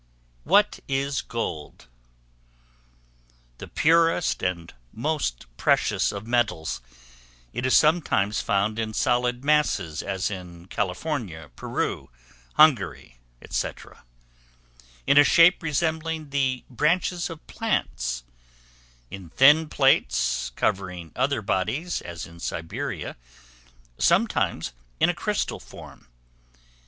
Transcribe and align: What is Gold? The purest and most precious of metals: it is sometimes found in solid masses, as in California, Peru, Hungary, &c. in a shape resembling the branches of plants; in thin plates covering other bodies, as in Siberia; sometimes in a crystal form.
What 0.45 0.79
is 0.87 1.21
Gold? 1.21 1.85
The 3.59 3.67
purest 3.67 4.41
and 4.41 4.73
most 4.91 5.45
precious 5.57 6.11
of 6.11 6.25
metals: 6.25 6.81
it 7.53 7.67
is 7.67 7.77
sometimes 7.77 8.41
found 8.41 8.79
in 8.79 8.95
solid 8.95 9.45
masses, 9.45 10.01
as 10.01 10.31
in 10.31 10.65
California, 10.69 11.51
Peru, 11.55 12.09
Hungary, 12.55 13.19
&c. 13.47 13.69
in 15.05 15.19
a 15.19 15.23
shape 15.23 15.61
resembling 15.61 16.31
the 16.31 16.63
branches 16.67 17.29
of 17.29 17.45
plants; 17.45 18.23
in 19.11 19.29
thin 19.29 19.69
plates 19.69 20.49
covering 20.55 21.11
other 21.15 21.43
bodies, 21.43 22.01
as 22.01 22.25
in 22.25 22.39
Siberia; 22.39 23.17
sometimes 23.99 24.73
in 24.99 25.09
a 25.09 25.13
crystal 25.13 25.59
form. 25.59 26.07